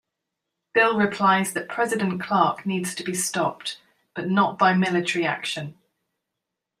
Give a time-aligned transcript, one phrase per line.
[0.73, 3.79] Bill replies that President Clark needs to be stopped,
[4.15, 5.77] but not by military action.